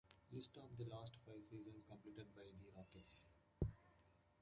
List 0.31 0.57
of 0.57 0.75
the 0.79 0.85
last 0.91 1.15
five 1.27 1.45
seasons 1.45 1.83
completed 1.87 2.33
by 2.33 2.41
the 2.41 2.71
Rockets. 2.75 3.25